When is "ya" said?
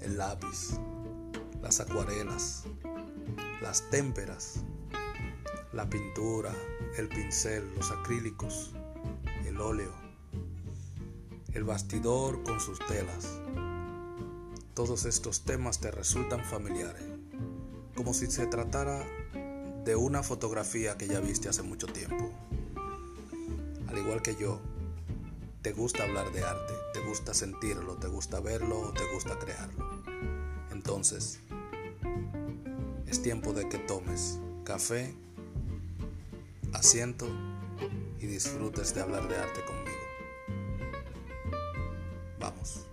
21.08-21.20